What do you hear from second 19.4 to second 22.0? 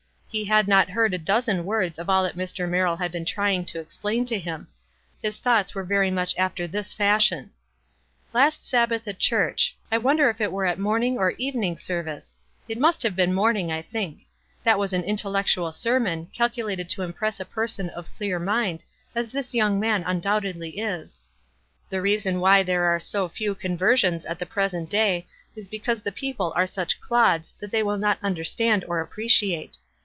young man un doubtedly is. The